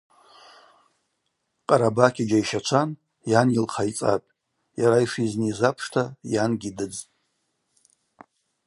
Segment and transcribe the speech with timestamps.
[1.67, 2.89] Къарабакь йджьайщачван
[3.31, 4.29] йан йылхъайцӏатӏ,
[4.79, 7.07] йара йшйызнийыз апшта йангьи дыдзтӏ.